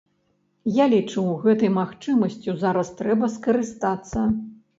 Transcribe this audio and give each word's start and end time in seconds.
Я 0.77 0.85
лічу, 0.93 1.23
гэтай 1.43 1.71
магчымасцю 1.75 2.57
зараз 2.63 2.91
трэба 3.03 3.31
скарыстацца. 3.37 4.27